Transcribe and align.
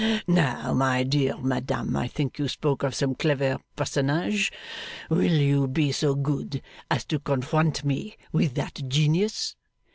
Now, 0.25 0.73
my 0.73 1.03
dear 1.03 1.37
madam, 1.37 1.95
I 1.95 2.07
think 2.07 2.39
you 2.39 2.47
spoke 2.47 2.81
of 2.81 2.95
some 2.95 3.13
clever 3.13 3.59
personage. 3.75 4.51
Will 5.11 5.21
you 5.31 5.67
be 5.67 5.91
so 5.91 6.15
good 6.15 6.63
as 6.89 7.05
to 7.05 7.19
confront 7.19 7.85
me 7.85 8.17
with 8.31 8.55
that 8.55 8.81
genius? 8.87 9.55